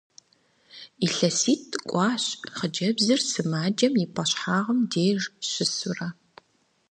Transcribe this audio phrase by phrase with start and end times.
[1.05, 6.09] ИлъэситӀ кӀуащ хъыджэбзыр сымаджэм и пӀэщхьагъым деж щысурэ.